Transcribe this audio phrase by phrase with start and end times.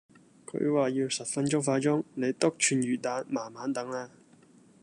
[0.47, 4.09] 佢話要十分鐘化妝，你篤串魚旦慢慢等啦